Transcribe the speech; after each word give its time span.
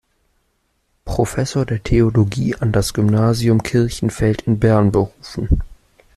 Professor 1.05 1.63
der 1.63 1.83
Theologie 1.83 2.55
an 2.55 2.71
das 2.71 2.95
Gymnasium 2.95 3.61
Kirchenfeld 3.61 4.41
in 4.47 4.57
Bern 4.59 4.91
berufen. 4.91 5.61